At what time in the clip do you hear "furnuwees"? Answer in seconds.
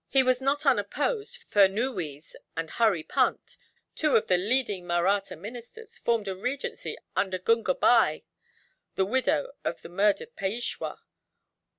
1.91-2.35